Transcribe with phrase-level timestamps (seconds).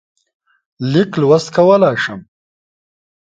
[0.91, 2.19] لیک لوست کولای شم.